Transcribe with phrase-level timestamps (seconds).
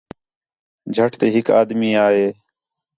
[0.95, 2.27] جَھٹ تی ہِک آدمی آ ہِے